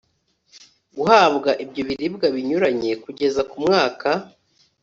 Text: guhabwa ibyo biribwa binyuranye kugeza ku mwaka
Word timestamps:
guhabwa 0.95 1.51
ibyo 1.63 1.81
biribwa 1.87 2.27
binyuranye 2.35 2.91
kugeza 3.03 3.41
ku 3.49 3.57
mwaka 3.63 4.09